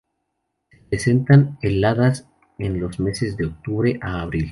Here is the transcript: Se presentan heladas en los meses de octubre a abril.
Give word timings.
Se 0.71 0.79
presentan 0.89 1.59
heladas 1.61 2.27
en 2.57 2.79
los 2.79 2.99
meses 2.99 3.37
de 3.37 3.45
octubre 3.45 3.99
a 4.01 4.21
abril. 4.23 4.49